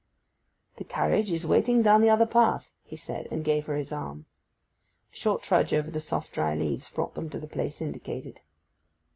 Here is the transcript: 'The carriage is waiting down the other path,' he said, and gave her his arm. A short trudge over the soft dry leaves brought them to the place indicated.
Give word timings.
'The 0.77 0.83
carriage 0.85 1.31
is 1.31 1.45
waiting 1.45 1.83
down 1.83 2.01
the 2.01 2.09
other 2.09 2.25
path,' 2.25 2.71
he 2.83 2.97
said, 2.97 3.27
and 3.29 3.45
gave 3.45 3.67
her 3.67 3.75
his 3.75 3.91
arm. 3.91 4.25
A 5.13 5.15
short 5.15 5.43
trudge 5.43 5.75
over 5.75 5.91
the 5.91 6.01
soft 6.01 6.31
dry 6.31 6.55
leaves 6.55 6.89
brought 6.89 7.13
them 7.13 7.29
to 7.29 7.39
the 7.39 7.45
place 7.45 7.81
indicated. 7.81 8.39